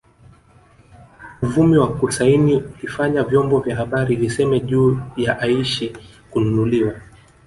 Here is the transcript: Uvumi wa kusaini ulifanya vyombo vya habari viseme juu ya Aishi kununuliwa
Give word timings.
Uvumi 1.41 1.77
wa 1.77 1.93
kusaini 1.95 2.55
ulifanya 2.57 3.23
vyombo 3.23 3.59
vya 3.59 3.75
habari 3.75 4.15
viseme 4.15 4.59
juu 4.59 4.99
ya 5.17 5.39
Aishi 5.39 5.97
kununuliwa 6.29 6.93